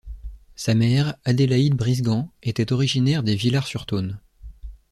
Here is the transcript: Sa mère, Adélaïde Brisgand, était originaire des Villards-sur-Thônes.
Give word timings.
Sa 0.55 0.73
mère, 0.73 1.13
Adélaïde 1.25 1.75
Brisgand, 1.75 2.31
était 2.41 2.73
originaire 2.73 3.21
des 3.21 3.35
Villards-sur-Thônes. 3.35 4.19